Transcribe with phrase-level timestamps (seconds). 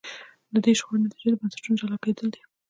[0.53, 2.41] د دې شخړو نتیجه د بنسټونو جلا کېدل دي.